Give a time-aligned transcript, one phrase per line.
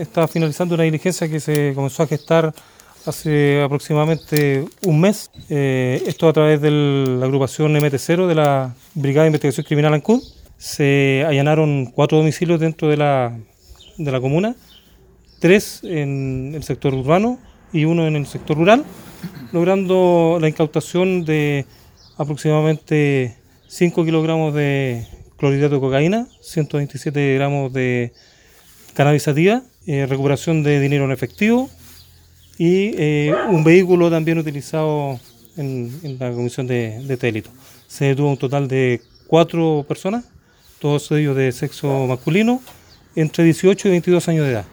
[0.00, 2.54] Está finalizando una diligencia que se comenzó a gestar
[3.04, 5.28] hace aproximadamente un mes.
[5.50, 10.22] Eh, esto a través de la agrupación MT0 de la Brigada de Investigación Criminal Ancud.
[10.56, 13.36] Se allanaron cuatro domicilios dentro de la,
[13.96, 14.54] de la comuna,
[15.40, 17.40] tres en el sector urbano
[17.72, 18.84] y uno en el sector rural,
[19.50, 21.66] logrando la incautación de
[22.16, 23.36] aproximadamente
[23.66, 25.08] 5 kilogramos de
[25.38, 28.12] clorhidrato de cocaína, 127 gramos de
[28.94, 31.70] cannabis sativa eh, recuperación de dinero en efectivo
[32.58, 35.18] y eh, un vehículo también utilizado
[35.56, 37.44] en, la comisión de, de.
[37.86, 40.26] Se detuvo un total de cuatro personas,
[40.78, 42.60] todos ellos de sexo masculino,
[43.16, 44.66] entre 18 y 22 años de edad.